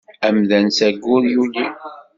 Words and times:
Amdan 0.27 0.67
s 0.77 0.77
aggur 0.87 1.23
yuli. 1.33 1.65